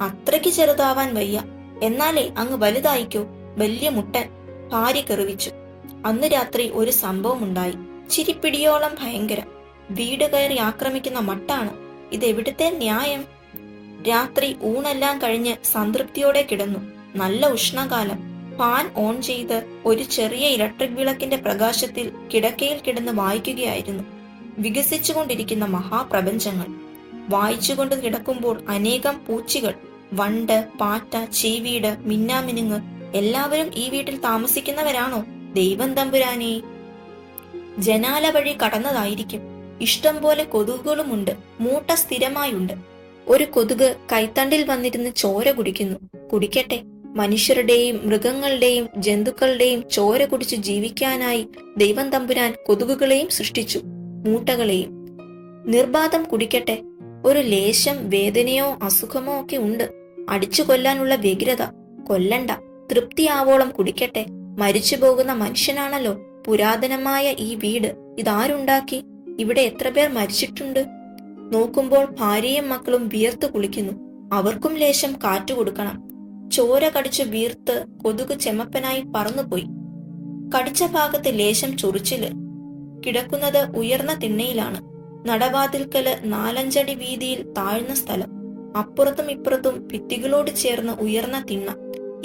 [0.02, 1.42] അത്രയ്ക്ക് ചെറുതാവാൻ വയ്യ.
[1.84, 3.26] എന്നാലേ അങ്ങ് വലുതായിക്കോ.
[3.58, 4.30] വലിയ മുട്ടൻ.
[4.72, 5.52] ഭാര്യ കെറിവിച്ചു.
[6.06, 7.74] അന്ന് രാത്രി ഒരു സംഭവം ഉണ്ടായി.
[8.10, 9.48] ചിരിപ്പിടിയോളം ഭയങ്കരം.
[9.90, 11.72] വീട് കയറി ആക്രമിക്കുന്ന മട്ടാണ്.
[12.12, 13.26] ഇതെവിടുത്തെ ന്യായം?
[14.10, 16.80] രാത്രി ഊണെല്ലാം കഴിഞ്ഞ് സംതൃപ്തിയോടെ കിടന്നു.
[17.16, 18.18] നല്ല ഉഷ്ണകാലം.
[18.60, 24.15] പാൻ ഓൺ ചെയ്ത് ഒരു ചെറിയ ഇലക്ട്രിക് വിളക്കിന്റെ പ്രകാശത്തിൽ കിടക്കയിൽ കിടന്ന് വായിക്കുകയായിരുന്നു.
[24.58, 26.66] വികസിച്ചുകൊണ്ടിരിക്കുന്ന മഹാപ്രപഞ്ചങ്ങൾ.
[27.30, 29.74] വായിച്ചുകൊണ്ട് കിടക്കുമ്പോൾ അനേകം പൂച്ചികൾ
[30.14, 32.82] വണ്ട് പാറ്റ ചീവീട് മിന്നാമിനുങ്ങ്
[33.16, 35.26] എല്ലാവരും ഈ വീട്ടിൽ താമസിക്കുന്നവരാണോ?
[35.54, 36.62] ദൈവം തമ്പുരാനെ.
[37.78, 39.42] ജനാല വഴി കടന്നതായിരിക്കും.
[39.82, 41.32] ഇഷ്ടം പോലെ കൊതുകുകളുമുണ്ട്.
[41.60, 42.74] മൂട്ട സ്ഥിരമായുണ്ട്.
[43.28, 46.28] ഒരു കൊതുക് കൈത്തണ്ടിൽ വന്നിരുന്ന് ചോര കുടിക്കുന്നു.
[46.34, 46.82] കുടിക്കട്ടെ.
[47.06, 51.48] മനുഷ്യരുടെയും മൃഗങ്ങളുടെയും ജന്തുക്കളുടെയും ചോര കുടിച്ച് ജീവിക്കാനായി
[51.78, 53.82] ദൈവം തമ്പുരാൻ കൊതുകുകളെയും സൃഷ്ടിച്ചു.
[54.26, 55.06] മൂട്ടകളെയും.
[55.66, 56.84] നിർബാധം കുടിക്കട്ടെ.
[57.26, 59.92] ഒരു ലേശം വേദനയോ അസുഖമോ ഒക്കെ ഉണ്ട്.
[60.30, 61.62] അടിച്ചു കൊല്ലാനുള്ള വ്യഗ്രത.
[62.08, 62.52] കൊല്ലണ്ട.
[62.92, 64.26] തൃപ്തിയാവോളം കുടിക്കട്ടെ.
[64.60, 66.16] മരിച്ചു പോകുന്ന മനുഷ്യനാണല്ലോ
[66.48, 68.16] പുരാതനമായ ഈ വീട്.
[68.20, 69.04] ഇതാരുണ്ടാക്കി?
[69.40, 70.86] ഇവിടെ എത്ര പേർ മരിച്ചിട്ടുണ്ട്?
[71.52, 73.94] നോക്കുമ്പോൾ ഭാര്യയും മക്കളും വിയർത്ത് കുളിക്കുന്നു.
[74.36, 76.10] അവർക്കും ലേശം കാറ്റു കൊടുക്കണം.
[76.52, 79.66] ചോര കടിച്ച് വീർത്ത് കൊതുക് ചെമ്മപ്പനായി പറന്നുപോയി.
[80.58, 82.45] കടിച്ച ഭാഗത്ത് ലേശം ചൊറിച്ചിൽ.
[83.06, 84.82] കിടക്കുന്നത് ഉയർന്ന തിണ്ണയിലാണ്.
[85.28, 88.36] നടവാതിൽക്കൽ നാലഞ്ചടി വീതിയിൽ താഴ്ന്ന സ്ഥലം.
[88.78, 91.76] അപ്പുറത്തും ഇപ്പുറത്തും ഭിത്തികളോട് ചേർന്ന് ഉയർന്ന തിണ്ണ.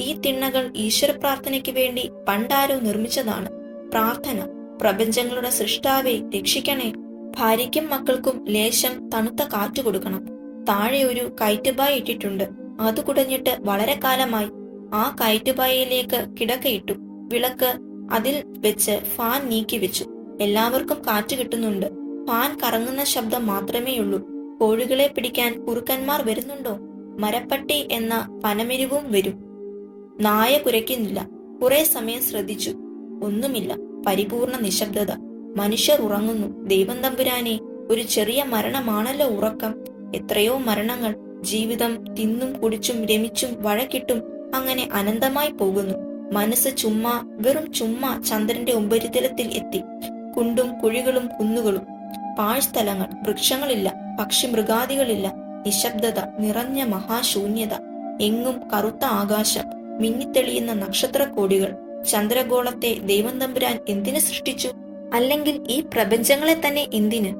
[0.00, 3.48] ഈ തിണ്ണകൾ ഈശ്വര പ്രാർത്ഥനയ്ക്ക് വേണ്ടി പണ്ടാരോ നിർമ്മിച്ചതാണ്.
[3.90, 4.40] പ്രാർത്ഥന.
[4.80, 6.92] പ്രപഞ്ചങ്ങളുടെ സൃഷ്ടാവെ രക്ഷിക്കണേ.
[7.38, 10.26] ഭാര്യയ്ക്കും മക്കൾക്കും ലേശം തണുത്ത കാറ്റ് കൊടുക്കണം.
[10.64, 12.44] താഴെ ഒരു കയറ്റുപായ ഇട്ടിട്ടുണ്ട്.
[12.80, 14.48] അത് കുടഞ്ഞിട്ട് വളരെ കാലമായി.
[14.94, 16.92] ആ കയറ്റുപായയിലേക്ക് കിടക്കയിട്ടു.
[17.32, 17.74] വിളക്ക്
[18.12, 20.04] അതിൽ വെച്ച് ഫാൻ നീക്കി വെച്ചു.
[20.40, 21.86] എല്ലാവർക്കും കാറ്റ് കിട്ടുന്നുണ്ട്.
[22.28, 24.28] ഫാൻ കറങ്ങുന്ന ശബ്ദം മാത്രമേയുള്ളൂ
[24.58, 26.78] കോഴികളെ പിടിക്കാൻ കുറുക്കന്മാർ വരുന്നുണ്ടോ?
[27.18, 29.44] മരപ്പട്ടി എന്ന പനമെരിവും വരും.
[30.20, 31.28] നായ കുരയ്ക്കുന്നില്ല.
[31.62, 32.70] കുറെ സമയം ശ്രദ്ധിച്ചു.
[33.24, 33.76] ഒന്നുമില്ല.
[34.06, 35.10] പരിപൂർണ നിശബ്ദത.
[35.56, 36.64] മനുഷ്യർ ഉറങ്ങുന്നു.
[36.66, 39.74] ദൈവം തമ്പുരാനെ ഒരു ചെറിയ മരണമാണല്ലോ ഉറക്കം.
[40.16, 44.22] എത്രയോ മരണങ്ങൾ ജീവിതം തിന്നും കുടിച്ചും രമിച്ചും വഴക്കിട്ടും
[44.54, 46.10] അങ്ങനെ അനന്തമായി പോകുന്നു.
[46.32, 49.80] മനസ്സ് ചുമ്മാ വെറും ചുമ്മാ ചന്ദ്രന്റെ ഉപരിതലത്തിൽ എത്തി.
[50.36, 51.86] കുണ്ടും കുഴികളും കുന്നുകളും.
[52.38, 55.32] പാഴ്സ്ഥലങ്ങൾ വൃക്ഷങ്ങളില്ല പക്ഷി മൃഗാദികളില്ല
[55.66, 57.68] നിശബ്ദത നിറഞ്ഞ മഹാശൂന്യത.
[58.20, 59.62] എങ്ങും കറുത്ത ആകാശം
[60.00, 61.76] മിന്നിത്തെളിയുന്ന നക്ഷത്രക്കോടികൾ
[62.10, 64.70] ചന്ദ്രഗോളത്തെ ദൈവം തമ്പുരാൻ എന്തിനു സൃഷ്ടിച്ചു?
[65.14, 67.34] അല്ലെങ്കിൽ ഈ പ്രപഞ്ചങ്ങളെ തന്നെ എന്തിന്?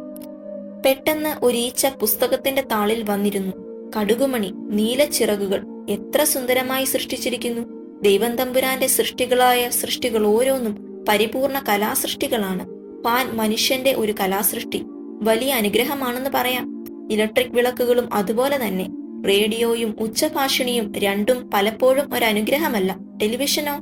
[0.85, 3.53] പെട്ടെന്ന് ഒരീച്ച പുസ്തകത്തിന്റെ താളിൽ വന്നിരുന്നു.
[4.01, 7.81] കടുകുമണി നീലച്ചിറകുകൾ എത്ര സുന്ദരമായി സൃഷ്ടിച്ചിരിക്കുന്നു.
[8.03, 12.80] ദൈവം തമ്പുരാന്റെ സൃഷ്ടികളായ സൃഷ്ടികൾ ഓരോന്നും പരിപൂർണ കലാസൃഷ്ടികളാണ്.
[13.05, 14.83] പാൻ മനുഷ്യന്റെ ഒരു കലാസൃഷ്ടി.
[15.23, 16.85] വലിയ അനുഗ്രഹമാണെന്ന് പറയാം.
[17.13, 18.87] ഇലക്ട്രിക് വിളക്കുകളും അതുപോലെ തന്നെ.
[19.29, 23.79] റേഡിയോയും ഉച്ചഭാഷിണിയും രണ്ടും പലപ്പോഴും ഒരു അനുഗ്രഹമല്ല ടെലിവിഷനോ?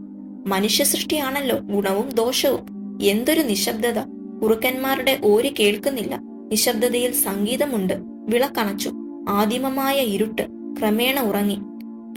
[0.47, 2.67] മനുഷ്യ സൃഷ്ടിയാണല്ലോ ഗുണവും ദോഷവും.
[3.03, 3.99] എന്തൊരു നിശബ്ദത.
[4.43, 6.21] കുറുക്കന്മാരുടെ ഓരി കേൾക്കുന്നില്ല.
[6.23, 7.95] നിശബ്ദതയിൽ സംഗീതമുണ്ട്.
[8.03, 8.93] വിളക്കണച്ചു.
[9.29, 10.43] ആദിമമായ ഇരുട്ട്
[10.81, 11.59] ക്രമേണ ഉറങ്ങി.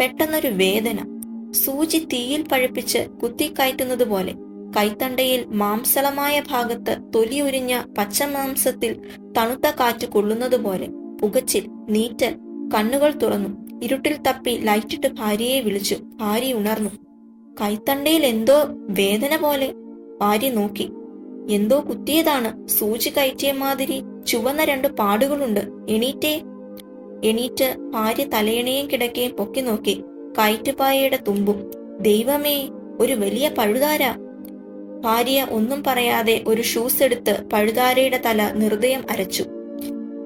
[0.01, 1.21] പെട്ടെന്നൊരു വേദന.
[1.51, 4.33] സൂചി തീയിൽ പഴുപ്പിച്ച് കുത്തിക്കയറ്റുന്നത് പോലെ.
[4.77, 9.01] കൈത്തണ്ടയിൽ മാംസളമായ ഭാഗത്ത് തൊലി ഉരിഞ്ഞ പച്ചമാംസത്തിൽ
[9.37, 10.87] തണുത്ത കാറ്റ് കൊള്ളുന്നതുപോലെ
[11.21, 12.35] പുകച്ചിൽ നീറ്റൽ
[12.75, 13.79] കണ്ണുകൾ തുറന്നു.
[13.83, 15.95] ഇരുട്ടിൽ തപ്പി ലൈറ്റിട്ട് ഭാര്യയെ വിളിച്ചു.
[15.95, 16.89] ഭാര്യ ഉണർന്നു.
[17.61, 19.73] കൈത്തണ്ടയിൽ എന്തോ വേദന പോലെ.
[20.21, 20.91] ഭാര്യ നോക്കി.
[21.49, 22.67] എന്തോ കുത്തിയതാണ്.
[22.67, 25.59] സൂചി കയറ്റിയ മാതിരി ചുവന്ന രണ്ട് പാടുകളുണ്ട്.
[25.89, 26.41] എണീറ്റേ.
[27.23, 30.03] എണീറ്റ് ഭാര്യ തലയണയും കിടക്കയും പൊക്കി നോക്കി.
[30.39, 31.71] കയറ്റുപായയുടെ തുമ്പും.
[32.01, 34.30] ദൈവമേ ഒരു വലിയ പഴുതാര.
[35.01, 39.45] ഭാര്യ ഒന്നും പറയാതെ ഒരു ഷൂസ് എടുത്ത് പഴുതാരയുടെ തല നിർദ്ദയം അരച്ചു.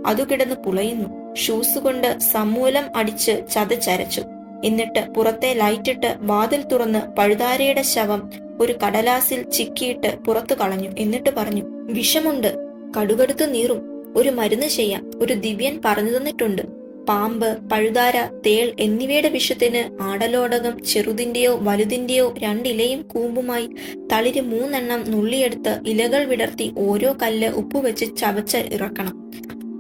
[0.06, 1.36] അതു കിടന്ന് പുളയുന്നു.
[1.36, 4.24] ഷൂസ് കൊണ്ട് സമൂലം അടിച്ച് ചതച്ചരച്ചു.
[4.66, 8.30] എന്നിട്ട് പുറത്തെ ലൈറ്റിട്ട് വാതിൽ തുറന്ന് പഴുതാരയുടെ ശവം
[8.60, 10.90] ഒരു കടലാസിൽ ചിക്കിയിട്ട് പുറത്തു കളഞ്ഞു.
[10.98, 12.56] എന്നിട്ട് പറഞ്ഞു വിഷമുണ്ട്.
[13.00, 13.82] കടുകടുത്ത് നീറും.
[14.16, 15.12] ഒരു മരുന്ന് ചെയ്യാം.
[15.16, 16.62] ഒരു ദിവ്യൻ പറഞ്ഞു തന്നിട്ടുണ്ട്
[17.10, 23.70] പാമ്പ് പഴുതാര തേൾ എന്നിവയുടെ വിഷത്തിന് ആടലോടകം ചെറുതിന്റെയോ വലുതിന്റെയോ രണ്ടിലയും കൂമ്പുമായി
[24.12, 29.32] തളിര് മൂന്നെണ്ണം നുള്ളിയെടുത്ത് ഇലകൾ വിടർത്തി ഓരോ കല്ല് ഉപ്പുവെച്ച് ചവച്ച് ഇറക്കണം.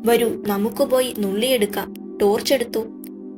[0.06, 2.86] വരൂ നമുക്ക് പോയി നുള്ളിയെടുക്കാം ടോർച്ചെടുത്തു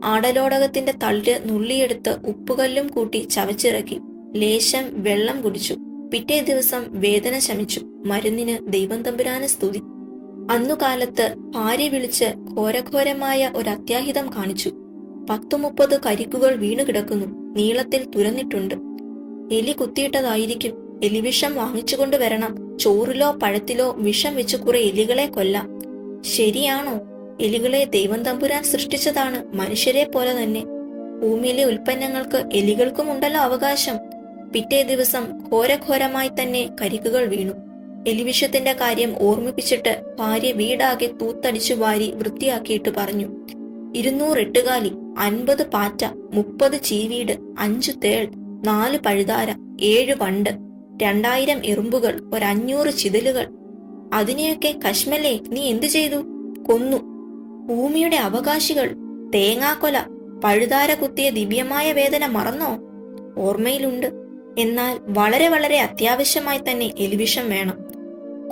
[0.03, 3.99] ആടലോടകത്തിന്റെ തളിര് നുള്ളിയെടുത്ത് ഉപ്പുകല്ലും കൂട്ടി ചവച്ചിറക്കി.
[4.35, 5.75] ലേശം വെള്ളം കുടിച്ചു.
[6.13, 7.81] പിറ്റേ ദിവസം വേദന ശമിച്ചു.
[8.05, 9.81] മരുന്നിന് ദൈവം തമ്പുരാനെ സ്തുതി.
[10.51, 14.69] അന്നുകാലത്ത് ഭാര്യ വിളിച്ച് ഘോരഘോരമായ ഒരു അത്യാഹിതം കാണിച്ചു.
[15.29, 18.75] പത്തു മുപ്പത് കരിക്കുകൾ വീണു കിടക്കുന്നു നീളത്തിൽ തുരന്നിട്ടുണ്ട്.
[19.55, 20.99] എലി കുത്തിയിട്ടതായിരിക്കും.
[21.03, 22.77] എലിവിഷം വാങ്ങിച്ചുകൊണ്ട് വരണം.
[22.77, 25.69] ചോറിലോ പഴത്തിലോ വിഷം വെച്ച് കുറെ എലികളെ കൊല്ലാം.
[26.23, 26.99] ശരിയാണോ?
[27.41, 29.55] എലികളെ ദൈവം തമ്പുരാൻ സൃഷ്ടിച്ചതാണ്.
[29.55, 30.63] മനുഷ്യരെ പോലെ തന്നെ.
[31.21, 33.97] ഭൂമിയിലെ ഉൽപ്പന്നങ്ങൾക്ക് എലികൾക്കും ഉണ്ടല്ലോ അവകാശം.
[34.53, 37.66] പിറ്റേ ദിവസം ഘോരഘോരമായി തന്നെ കരിക്കുകൾ വീണു.
[38.07, 43.27] എലിവിഷത്തിന്റെ കാര്യം ഓർമ്മിപ്പിച്ചിട്ട് ഭാര്യ വീടാകെ തൂത്തടിച്ചു വാരി വൃത്തിയാക്കിയിട്ട് പറഞ്ഞു
[43.95, 48.27] ഇരുന്നൂറ് എട്ടുകാലി അൻപത് പാറ്റ മുപ്പത് ചീവീട് അഞ്ചു തേൾ
[48.65, 50.49] നാല് പഴുതാര ഏഴ് വണ്ട്
[51.03, 53.47] രണ്ടായിരം എറുമ്പുകൾ ഒരഞ്ഞൂറ് ചിതലുകൾ.
[54.13, 56.15] അതിനെയൊക്കെ കശ്മലെ നീ എന്തു ചെയ്തു?
[56.67, 56.97] കൊന്നു.
[57.67, 58.95] ഭൂമിയുടെ അവകാശികൾ
[59.35, 59.99] തേങ്ങാക്കൊല
[60.43, 62.77] പഴുതാര കുത്തിയ ദിവ്യമായ വേദന മറന്നോ?
[63.41, 64.07] ഓർമ്മയിലുണ്ട്.
[64.57, 67.86] എന്നാൽ വളരെ വളരെ അത്യാവശ്യമായി തന്നെ എലിവിഷം വേണം.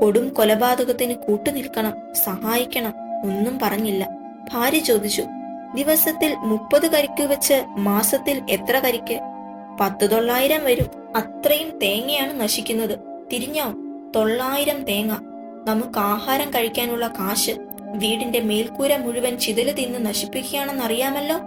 [0.02, 4.10] കൊടും കൊലപാതകത്തിന് കൂട്ടുനിൽക്കണം സഹായിക്കണം ഒന്നും പറഞ്ഞില്ല.
[4.54, 5.24] ഭാര്യ ചോദിച്ചു
[5.76, 9.20] ദിവസത്തിൽ മുപ്പത് കരിക്ക് വെച്ച് മാസത്തിൽ എത്ര കരിക്ക്?
[9.82, 11.18] പത്ത് തൊള്ളായിരം വരും.
[11.18, 13.00] അത്രയും തേങ്ങയാണ് നശിക്കുന്നത്.
[13.34, 13.74] തിരിഞ്ഞോ
[14.16, 15.14] തൊള്ളായിരം തേങ്ങ.
[15.68, 17.52] നമുക്ക് ആഹാരം കഴിക്കാനുള്ള കാശ്.
[17.80, 21.38] വീടിന്റെ മേൽക്കൂര മുഴുവൻ ചിതൽ തിന്ന് നശിപ്പിക്കുകയാണെന്നറിയാമല്ലോ?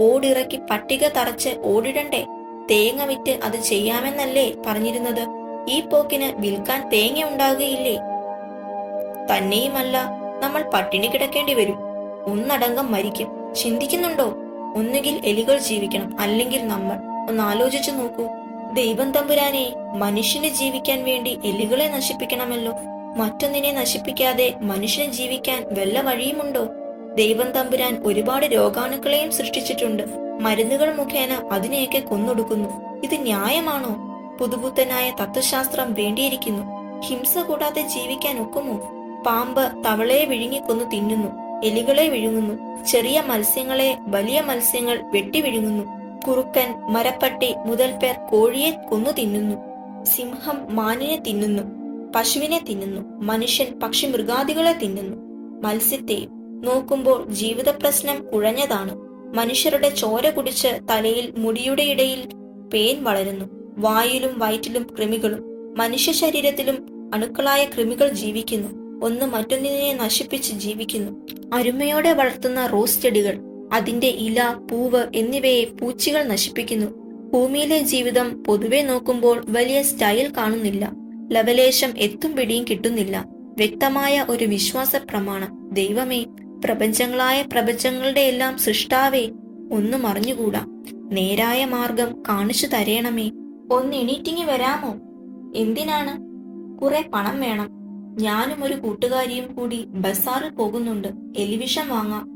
[0.00, 2.26] ഓടിറക്കി പട്ടിക തറച്ച് ഓടിടണ്ടേ?
[2.70, 5.41] തേങ്ങ വിറ്റ് അത് ചെയ്യാമെന്നല്ലേ പറഞ്ഞിരുന്നത്?
[5.68, 7.96] ഈ പോക്കിന് വിൽക്കാൻ തേങ്ങ ഉണ്ടാകുകയില്ലേ?
[9.32, 10.08] തന്നെയുമല്ല
[10.42, 11.78] നമ്മൾ പട്ടിണി കിടക്കേണ്ടി വരും.
[12.26, 13.54] ഒന്നടങ്കം മരിക്കും.
[13.54, 14.24] ചിന്തിക്കുന്നുണ്ടോ?
[14.76, 16.96] ഒന്നുകിൽ എലികൾ ജീവിക്കണം അല്ലെങ്കിൽ നമ്മൾ.
[17.28, 18.28] ഒന്ന് ആലോചിച്ചു നോക്കൂ.
[18.74, 22.72] ദൈവം തമ്പുരാനെ മനുഷ്യന് ജീവിക്കാൻ വേണ്ടി എലികളെ നശിപ്പിക്കണമല്ലോ.
[23.16, 26.68] മറ്റൊന്നിനെ നശിപ്പിക്കാതെ മനുഷ്യന് ജീവിക്കാൻ വല്ല വഴിയുമുണ്ടോ?
[27.14, 30.02] ദൈവം തമ്പുരാൻ ഒരുപാട് രോഗാണുക്കളെയും സൃഷ്ടിച്ചിട്ടുണ്ട്.
[30.40, 33.00] മരുന്നുകൾ മുഖേന അതിനെയൊക്കെ കൊന്നൊടുക്കുന്നു.
[33.04, 34.11] ഇത് ന്യായമാണോ?
[34.40, 36.62] പുതുപുത്തനായ തത്വശാസ്ത്രം വേണ്ടിയിരിക്കുന്നു.
[37.00, 38.92] ഹിംസ കൂടാതെ ജീവിക്കാൻ ഒക്കുമോ?
[39.26, 45.84] പാമ്പ് തവളയെ വിഴുങ്ങിക്കൊന്നു തിന്നുന്നു എലികളെ വിഴുങ്ങുന്നു ചെറിയ മത്സ്യങ്ങളെ വലിയ മത്സ്യങ്ങൾ വെട്ടി വിഴുങ്ങുന്നു
[46.28, 49.56] കുറുക്കൻ മരപ്പട്ടി മുതൽ പേർ കോഴിയെ കൊന്നു തിന്നുന്നു
[50.04, 51.62] സിംഹം മാനിനെ തിന്നുന്നു
[52.16, 55.16] പശുവിനെ തിന്നുന്നു മനുഷ്യൻ പക്ഷി മൃഗാദികളെ തിന്നുന്നു.
[55.68, 56.26] മത്സ്യത്തെ
[56.62, 58.96] നോക്കുമ്പോൾ ജീവിത പ്രശ്നം കുഴഞ്ഞതാണ്.
[59.36, 62.28] മനുഷ്യരുടെ ചോര കുടിച്ച് തലയിൽ മുടിയുടെ ഇടയിൽ
[62.74, 63.61] പേൻ വളരുന്നു.
[63.82, 65.42] വായിലും വയറ്റിലും കൃമികളും
[65.78, 68.82] മനുഷ്യ ശരീരത്തിലും അണുക്കളായ കൃമികൾ ജീവിക്കുന്നു.
[69.04, 71.26] ഒന്ന് മറ്റൊന്നിനെ നശിപ്പിച്ച് ജീവിക്കുന്നു.
[71.54, 73.38] അരുമയോടെ വളർത്തുന്ന റോസ് ചെടികൾ
[73.72, 76.86] അതിന്റെ ഇല പൂവ് എന്നിവയെ പൂച്ചികൾ നശിപ്പിക്കുന്നു.
[77.32, 80.92] ഭൂമിയിലെ ജീവിതം പൊതുവെ നോക്കുമ്പോൾ വലിയ സ്റ്റൈൽ കാണുന്നില്ല.
[81.32, 83.24] ലവലേശം എത്തും പിടിയും കിട്ടുന്നില്ല.
[83.30, 86.24] വ്യക്തമായ ഒരു വിശ്വാസ പ്രമാണം ദൈവമേ
[86.64, 89.26] പ്രപഞ്ചങ്ങളായ പ്രപഞ്ചങ്ങളുടെ എല്ലാം സൃഷ്ടാവേ
[89.72, 90.66] ഒന്നും അറിഞ്ഞുകൂടാ.
[91.12, 93.30] നേരായ മാർഗം കാണിച്ചു തരേണമേ.
[93.72, 94.94] ഒന്ന് എണീറ്റിങ്ങി വരാമോ?
[95.56, 96.22] എന്തിനാണ്?
[96.78, 97.68] കുറെ പണം വേണം.
[98.20, 101.08] ഞാനും ഒരു കൂട്ടുകാരിയും കൂടി ബസാറിൽ പോകുന്നുണ്ട്.
[101.36, 102.28] എലിവിഷം വാങ്ങാം.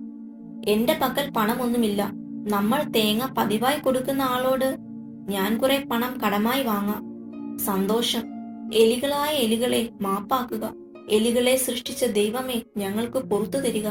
[0.68, 2.10] എന്റെ പക്കൽ പണമൊന്നുമില്ല.
[2.48, 4.76] നമ്മൾ തേങ്ങ പതിവായി കൊടുക്കുന്ന ആളോട്
[5.28, 7.02] ഞാൻ കുറെ പണം കടമായി വാങ്ങാം.
[7.58, 8.22] സന്തോഷം.
[8.74, 10.72] എലികളായ എലികളെ മാപ്പാക്കുക.
[11.10, 13.88] എലികളെ സൃഷ്ടിച്ച ദൈവമേ ഞങ്ങൾക്ക് പുറത്തു തരിക.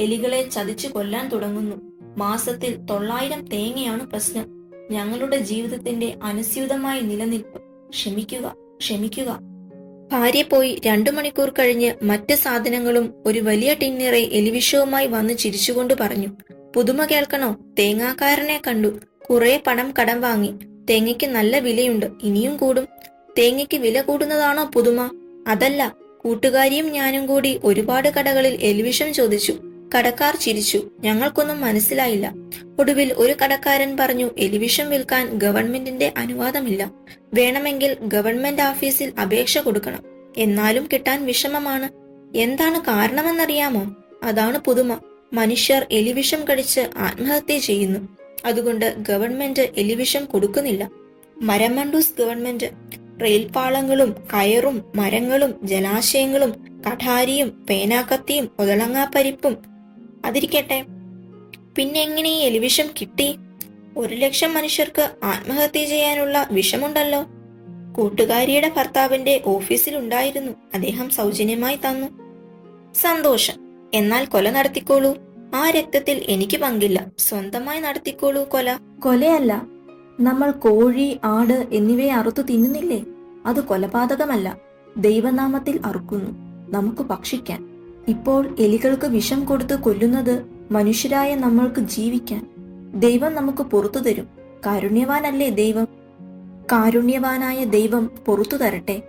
[0.00, 1.76] എലികളെ ചതിച്ചു കൊല്ലാൻ തുടങ്ങുന്നു.
[2.18, 4.57] മാസത്തിൽ തൊള്ളായിരം തേങ്ങയാണ് പ്രശ്നം.
[4.90, 7.62] ഞങ്ങളുടെ ജീവിതത്തിന്റെ അനുസ്യൂതമായ നിലനിൽപ്പ്.
[7.90, 9.40] ക്ഷമിക്കുക ക്ഷമിക്കുക.
[10.12, 16.26] ഭാര്യ പോയി രണ്ടു മണിക്കൂർ കഴിഞ്ഞ് മറ്റ് സാധനങ്ങളും ഒരു വലിയ ടിന്നിറെ എലിവിഷവുമായി വന്ന് ചിരിച്ചുകൊണ്ട് പറഞ്ഞു
[16.76, 17.56] പുതുമ കേൾക്കണോ?
[17.78, 19.00] തേങ്ങാക്കാരനെ കണ്ടു.
[19.30, 20.54] കുറെ പണം കടം വാങ്ങി.
[20.90, 22.06] തേങ്ങയ്ക്ക് നല്ല വിലയുണ്ട്.
[22.22, 22.88] ഇനിയും കൂടും.
[23.38, 25.10] തേങ്ങയ്ക്ക് വില കൂടുന്നതാണോ പുതുമ?
[25.48, 25.96] അതല്ല.
[26.18, 29.52] കൂട്ടുകാരിയും ഞാനും കൂടി ഒരുപാട് കടകളിൽ എലിവിഷം ചോദിച്ചു.
[29.94, 30.90] കടക്കാർ ചിരിച്ചു.
[31.00, 32.34] ഞങ്ങൾക്കൊന്നും മനസ്സിലായില്ല.
[32.78, 36.90] ഒടുവിൽ ഒരു കടക്കാരൻ പറഞ്ഞു എലിവിഷം വിൽക്കാൻ ഗവൺമെന്റിന്റെ അനുവാദമില്ല.
[37.34, 40.02] വേണമെങ്കിൽ ഗവൺമെന്റ് ഓഫീസിൽ അപേക്ഷ കൊടുക്കണം.
[40.36, 41.88] എന്നാലും കിട്ടാൻ വിഷമമാണ്.
[42.36, 43.94] എന്താണ് കാരണമെന്നറിയാമോ?
[44.22, 45.00] അതാണ് പുതുമ.
[45.32, 48.08] മനുഷ്യർ എലിവിഷം കടിച്ച് ആത്മഹത്യ ചെയ്യുന്നു.
[48.44, 50.90] അതുകൊണ്ട് ഗവൺമെന്റ് എലിവിഷം കൊടുക്കുന്നില്ല.
[51.40, 52.70] മരമണ്ടൂസ് ഗവൺമെന്റ്.
[53.22, 59.77] റെയിൽപാളങ്ങളും കയറും മരങ്ങളും ജലാശയങ്ങളും കഠാരിയും പേനാക്കത്തിയും ഒതളങ്ങാപ്പരിപ്പും
[60.24, 60.84] അതിരിക്കട്ടെ.
[61.76, 63.36] പിന്നെ എങ്ങനെ ഈ എലിവിഷം കിട്ടി?
[63.96, 67.24] ഒരു ലക്ഷം മനുഷ്യർക്ക് ആത്മഹത്യ ചെയ്യാനുള്ള വിഷമുണ്ടല്ലോ.
[67.96, 70.52] കൂട്ടുകാരിയുടെ ഭർത്താവിന്റെ ഓഫീസിൽ ഉണ്ടായിരുന്നു.
[70.74, 72.06] അദ്ദേഹം സൗജന്യമായി തന്നു.
[72.94, 73.54] സന്തോഷം.
[73.94, 75.14] എന്നാൽ കൊല നടത്തിക്കോളൂ.
[75.54, 77.06] ആ രക്തത്തിൽ എനിക്ക് പങ്കില്ല.
[77.18, 78.78] സ്വന്തമായി നടത്തിക്കോളൂ കൊല.
[79.04, 79.66] കൊലയല്ല.
[80.20, 83.04] നമ്മൾ കോഴി ആട് എന്നിവയെ അറുത്തു തിന്നുന്നില്ലേ?
[83.46, 84.56] അത് കൊലപാതകമല്ല.
[84.96, 86.30] ദൈവനാമത്തിൽ അറുക്കുന്നു.
[86.78, 87.77] നമുക്ക് ഭക്ഷിക്കാൻ.
[88.08, 92.46] ഇപ്പോൾ എലികൾക്ക് വിഷം കൊടുത്ത് കൊല്ലുന്നത് മനുഷ്യരായ നമ്മൾക്ക് ജീവിക്കാൻ.
[92.94, 94.28] ദൈവം നമുക്ക് പുറത്തു തരും.
[94.66, 95.84] കാരുണ്യവാനല്ലേ ദൈവം?
[96.72, 99.02] കാരുണ്യവാനായ ദൈവം പുറത്തു തരട്ടെ.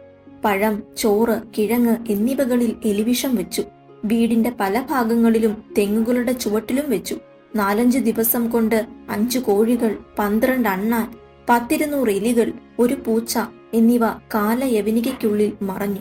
[0.46, 3.64] പഴം ചോറ് കിഴങ്ങ് എന്നിവകളിൽ എലിവിഷം വെച്ചു.
[4.06, 7.18] വീടിന്റെ പല ഭാഗങ്ങളിലും തെങ്ങുകളുടെ ചുവട്ടിലും വെച്ചു.
[7.56, 11.16] നാലഞ്ച് ദിവസം കൊണ്ട് അഞ്ചു കോഴികൾ പന്ത്രണ്ട് അണ്ണാൻ
[11.50, 13.40] പത്തിരുന്നൂറ് എലികൾ ഒരു പൂച്ച
[13.74, 16.00] എന്നിവ കാലയവനികയ്ക്കുള്ളിൽ മറഞ്ഞു.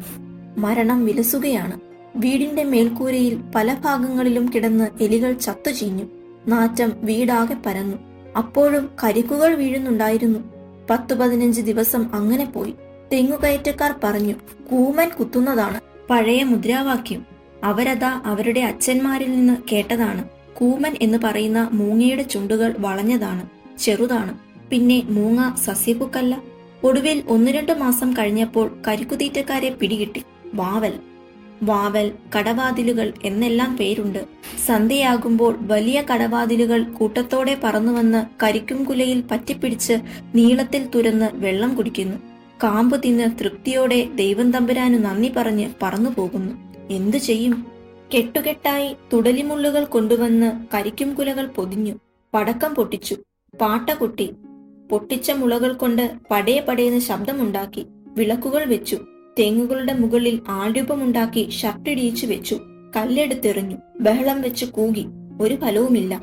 [0.59, 1.88] മരണം വിലസുകയാണ്.
[2.19, 6.05] വീടിന്റെ മേൽക്കൂരയിൽ പല ഭാഗങ്ങളിലും കിടന്ന് എലികൾ ചത്തുചീഞ്ഞു
[6.49, 7.97] നാറ്റം വീടാകെ പരന്നു.
[8.39, 10.39] അപ്പോഴും കരിക്കുകൾ വീഴുന്നുണ്ടായിരുന്നു.
[10.91, 12.75] പത്തു പതിനഞ്ച് ദിവസം അങ്ങനെ പോയി.
[13.13, 14.35] തെങ്ങുകയറ്റക്കാർ പറഞ്ഞു
[14.71, 15.81] കൂമൻ കുത്തുന്നതാണ്.
[16.11, 17.27] പഴയ മുദ്രാവാക്യം.
[17.65, 20.25] അവരതാ അവരുടെ അച്ഛന്മാരിൽ നിന്ന് കേട്ടതാണ്.
[20.57, 24.39] കൂമൻ എന്ന് പറയുന്ന മൂങ്ങയുടെ ചുണ്ടുകൾ വളഞ്ഞതാണ് ചെറുതാണ്.
[24.71, 26.43] പിന്നെ മൂങ്ങ സസ്യക്കുക്കല്ല.
[26.85, 30.23] ഒടുവിൽ ഒന്നു രണ്ടു മാസം കഴിഞ്ഞപ്പോൾ കരിക്കുതീറ്റക്കാരെ പിടികിട്ടി.
[30.55, 30.93] വാവൽ.
[31.63, 34.27] വാവൽ കടവാതിലുകൾ എന്നെല്ലാം പേരുണ്ട്.
[34.67, 39.93] സന്ധ്യയാകുമ്പോൾ വലിയ കടവാതിലുകൾ കൂട്ടത്തോടെ പറന്നുവന്ന് കരിക്കും കുലയിൽ പറ്റിപ്പിടിച്ച്
[40.35, 42.17] നീളത്തിൽ തുരന്ന് വെള്ളം കുടിക്കുന്നു.
[42.63, 46.75] കാമ്പ് തിന്ന് തൃപ്തിയോടെ ദൈവം തമ്പുരാന് നന്ദി പറഞ്ഞ് പറന്നു പോകുന്നു.
[46.91, 47.67] എന്തു ചെയ്യും?
[48.15, 51.95] കെട്ടുകെട്ടായി തുടലിമുള്ളുകൾ കൊണ്ടുവന്ന് കരിക്കും കുലകൾ പൊതിഞ്ഞു.
[52.35, 53.17] പടക്കം പൊട്ടിച്ചു.
[53.61, 54.35] പാട്ട കൊട്ടി.
[54.91, 57.87] പൊട്ടിച്ച മുളകൾ കൊണ്ട് പടയെ പടയെന്ന് ശബ്ദമുണ്ടാക്കി.
[57.89, 58.99] വിളക്കുകൾ വെച്ചു.
[59.39, 62.61] തെങ്ങുകളുടെ മുകളിൽ ആൾരൂപമുണ്ടാക്കി ഷർട്ടിടിയിച്ചു വെച്ചു.
[62.97, 63.77] കല്ലെടുത്തെറിഞ്ഞു.
[64.01, 65.07] ബഹളം വെച്ച് കൂകി.
[65.41, 66.23] ഒരു ഫലവുമില്ല.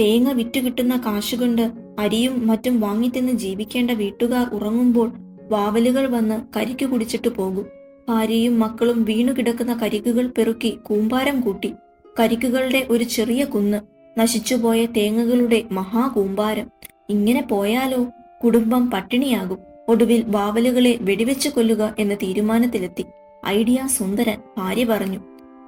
[0.00, 5.12] തേങ്ങ വിറ്റുകിട്ടുന്ന കാശുകൊണ്ട് അരിയും മറ്റും വാങ്ങിത്തിന്ന് ജീവിക്കേണ്ട വീട്ടുകാർ ഉറങ്ങുമ്പോൾ
[5.50, 7.66] വാവലുകൾ വന്ന് കരിക്ക് കുടിച്ചിട്ട് പോകും.
[8.08, 11.72] ഭാര്യയും മക്കളും വീണു കിടക്കുന്ന കരിക്കുകൾ പെറുക്കി കൂമ്പാരം കൂട്ടി.
[12.20, 13.80] കരിക്കുകളുടെ ഒരു ചെറിയ കുന്ന്.
[14.20, 16.70] നശിച്ചുപോയ തേങ്ങകളുടെ മഹാകൂമ്പാരം.
[17.08, 18.06] ഇങ്ങനെ പോയാലോ?
[18.44, 19.75] കുടുംബം പട്ടിണിയാകും.
[19.88, 23.04] ഒടുവിൽ വാവലുകളെ വെടിവെച്ചു കൊല്ലുക എന്ന തീരുമാനത്തിലെത്തി.
[23.46, 25.20] ഐഡിയ സുന്ദരൻ ഭാര്യ പറഞ്ഞു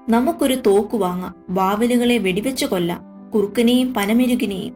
[0.08, 1.34] നമുക്കൊരു തോക്ക് വാങ്ങാം.
[1.48, 3.30] വാവലുകളെ വെടിവെച്ചു കൊല്ലാം.
[3.30, 4.74] കുറുക്കനെയും പനമെരുകിനെയും.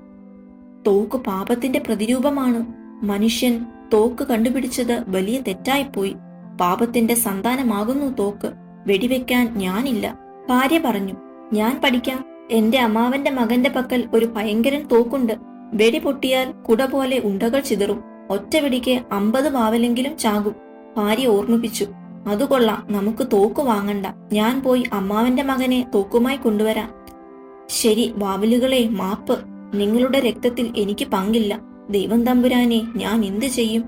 [0.87, 2.67] തോക്ക് പാപത്തിന്റെ പ്രതിരൂപമാണ്.
[3.05, 6.15] മനുഷ്യൻ തോക്ക് കണ്ടുപിടിച്ചത് വലിയ തെറ്റായിപ്പോയി.
[6.61, 8.53] പാപത്തിന്റെ സന്താനമാകുന്നു തോക്ക്.
[8.87, 10.19] വെടിവെക്കാൻ ഞാനില്ല.
[10.49, 11.15] ഭാര്യ പറഞ്ഞു
[11.53, 12.25] ഞാൻ പഠിക്കാം.
[12.51, 15.33] എന്റെ അമ്മാവന്റെ മകന്റെ പക്കൽ ഒരു ഭയങ്കരൻ തോക്കുണ്ട്.
[15.75, 18.12] വെടി പൊട്ടിയാൽ കുട പോലെ ഉണ്ടകൾ ചിതറും.
[18.33, 20.55] ഒറ്റ വെടിക്ക് അമ്പത് പാവലെങ്കിലും ചാകും.
[20.97, 21.87] ഭാര്യ ഓർമ്മിപ്പിച്ചു.
[22.29, 24.07] അതുകൊള്ളാം നമുക്ക് തോക്ക് വാങ്ങണ്ട.
[24.33, 26.91] ഞാൻ പോയി അമ്മാവന്റെ മകനെ തോക്കുമായി കൊണ്ടുവരാം.
[27.69, 29.41] ശരി വാവലുകളെ മാപ്പ്.
[29.75, 31.61] നിങ്ങളുടെ രക്തത്തിൽ എനിക്ക് പങ്കില്ല.
[31.91, 33.85] ദൈവം തമ്പുരാനെ ഞാൻ എന്തു ചെയ്യും?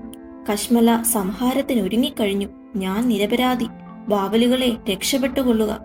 [0.51, 2.47] കശ്മല സംഹാരത്തിനൊരുങ്ങിക്കഴിഞ്ഞു.
[2.75, 3.65] ഞാൻ നിരപരാധി.
[4.09, 5.79] വാവലുകളെ രക്ഷപ്പെട്ടുകൊള്ളുക.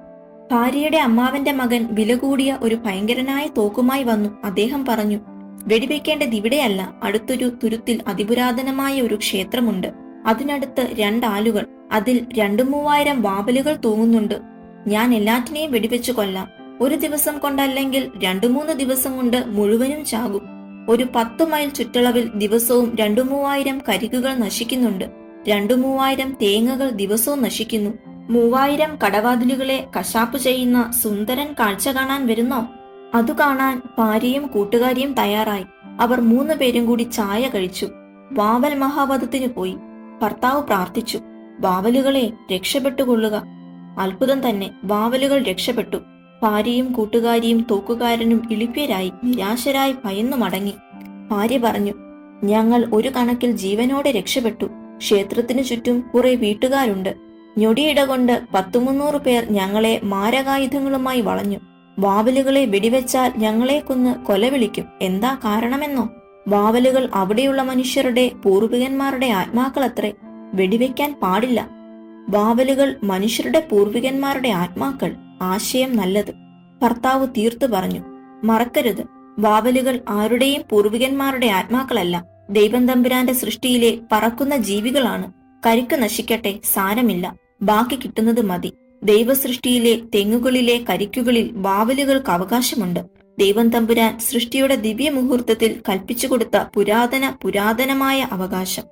[0.53, 4.31] ഭാര്യയുടെ അമ്മാവന്റെ മകൻ വില കൂടിയ ഒരു ഭയങ്കരനായ തോക്കുമായി വന്നു.
[4.45, 5.19] അദ്ദേഹം പറഞ്ഞു
[5.67, 6.95] വെടിവെക്കേണ്ടത് ഇവിടെയല്ല.
[7.03, 9.89] അടുത്തൊരു തുരുത്തിൽ അതിപുരാതനമായ ഒരു ക്ഷേത്രമുണ്ട്.
[10.27, 14.35] അതിനടുത്ത് രണ്ടാലുകൾ അതിൽ രണ്ടു മൂവായിരം വാവലുകൾ തൂങ്ങുന്നുണ്ട്.
[14.87, 16.49] ഞാൻ എല്ലാറ്റിനെയും വെടിവെച്ചു കൊല്ലാം.
[16.81, 20.43] ഒരു ദിവസം കൊണ്ടല്ലെങ്കിൽ രണ്ടു മൂന്ന് ദിവസം കൊണ്ട് മുഴുവനും ചാകും.
[20.89, 25.05] ഒരു പത്തു മൈൽ ചുറ്റളവിൽ ദിവസവും രണ്ടു മൂവായിരം കരികുകൾ നശിക്കുന്നുണ്ട്.
[25.49, 27.91] രണ്ടു മൂവായിരം തേങ്ങകൾ ദിവസവും നശിക്കുന്നു.
[28.07, 32.69] മൂവായിരം കടവാതിലുകളെ കശാപ്പ് ചെയ്യുന്ന സുന്ദരൻ കാഴ്ച കാണാൻ വരുന്നോ?
[33.15, 35.65] അതു കാണാൻ ഭാര്യയും കൂട്ടുകാരിയും തയ്യാറായി.
[36.01, 37.89] അവർ മൂന്നു പേരും കൂടി ചായ കഴിച്ചു.
[38.33, 39.77] വാവൽ മഹാവധത്തിന് പോയി.
[40.23, 41.21] ഭർത്താവ് പ്രാർത്ഥിച്ചു.
[41.61, 43.43] വാവലുകളെ രക്ഷപ്പെട്ടുകൊള്ളുക.
[43.99, 44.71] അത്ഭുതം തന്നെ.
[44.85, 45.97] വാവലുകൾ രക്ഷപ്പെട്ടു.
[46.43, 50.75] ഭാര്യയും കൂട്ടുകാരിയും തോക്കുകാരനും ഇളിപ്യരായി നിരാശരായി ഭയന്നു മടങ്ങി.
[51.31, 51.93] ഭാര്യ പറഞ്ഞു
[52.45, 54.65] ഞങ്ങൾ ഒരു കണക്കിൽ ജീവനോടെ രക്ഷപ്പെട്ടു.
[54.99, 57.15] ക്ഷേത്രത്തിനു ചുറ്റും കുറെ വീട്ടുകാരുണ്ട്.
[57.59, 61.59] ഞൊടിയിട കൊണ്ട് പത്തുമുന്നൂറ് പേർ ഞങ്ങളെ മാരകായുധങ്ങളുമായി വളഞ്ഞു.
[62.01, 66.09] വാവലുകളെ വെടിവെച്ചാൽ ഞങ്ങളെ കൊന്ന് കൊലവിളിക്കും എന്താ കാരണമെന്നോ?
[66.49, 70.13] വാവലുകൾ അവിടെയുള്ള മനുഷ്യരുടെ പൂർവികന്മാരുടെ ആത്മാക്കളത്രേ.
[70.55, 71.69] വെടിവെക്കാൻ പാടില്ല.
[72.29, 75.17] വാവലുകൾ മനുഷ്യരുടെ പൂർവികന്മാരുടെ ആത്മാക്കൾ.
[75.43, 76.33] ആശയം നല്ലത്.
[76.83, 78.01] ഭർത്താവ് തീർത്തു പറഞ്ഞു.
[78.45, 79.07] മറക്കരുത്.
[79.39, 82.25] വാവലുകൾ ആരുടെയും പൂർവികന്മാരുടെ ആത്മാക്കളല്ല.
[82.51, 85.33] ദൈവം തമ്പുരാന്റെ സൃഷ്ടിയിലെ പറക്കുന്ന ജീവികളാണ്.
[85.67, 87.37] കരിക്ക് നശിക്കട്ടെ സാരമില്ല.
[87.63, 88.73] ബാക്കി കിട്ടുന്നത് മതി.
[89.03, 93.01] ദൈവസൃഷ്ടിയിലെ തെങ്ങുകളിലെ കരിക്കുകളിൽ വാവലുകൾക്ക് അവകാശമുണ്ട്
[93.39, 98.83] ദൈവം തമ്പുരാൻ സൃഷ്ടിയുടെ ദിവ്യ മുഹൂർത്തത്തിൽ കൽപ്പിച്ചു കൊടുത്ത പുരാതന പുരാതനമായ അവകാശം.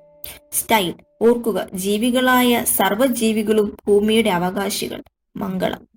[0.53, 5.03] സ്റ്റൈൽ ഓർക്കുക ജീവികളായ സർവജീവികളും ഭൂമിയുടെ അവകാശികൾ.
[5.37, 5.88] മംഗളം.